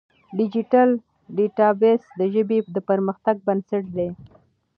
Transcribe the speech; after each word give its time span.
ډیجیټل 0.37 0.89
ډیټابیس 1.35 2.01
د 2.19 2.21
ژبې 2.33 2.57
د 2.75 2.77
پرمختګ 2.89 3.35
بنسټ 3.47 3.83
دی. 3.97 4.09